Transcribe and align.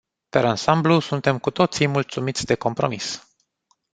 Per 0.29 0.45
ansamblu, 0.45 0.99
suntem 0.99 1.39
cu 1.39 1.49
toții 1.51 1.87
mulțumiți 1.87 2.45
de 2.45 2.55
compromis. 2.55 3.23